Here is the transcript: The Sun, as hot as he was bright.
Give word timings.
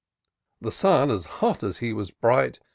The 0.61 0.71
Sun, 0.71 1.11
as 1.11 1.25
hot 1.27 1.61
as 1.61 1.77
he 1.77 1.93
was 1.93 2.09
bright. 2.09 2.57